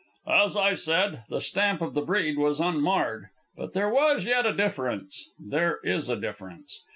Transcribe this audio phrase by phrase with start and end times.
[0.25, 4.51] "As I said, the stamp of the breed was unmarred, but there was yet a
[4.55, 5.29] difference.
[5.39, 6.81] There is a difference.